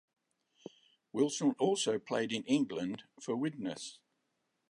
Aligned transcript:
Wilson 1.13 1.53
also 1.59 1.99
played 1.99 2.33
in 2.33 2.41
England 2.45 3.03
for 3.19 3.35
Widnes. 3.35 3.99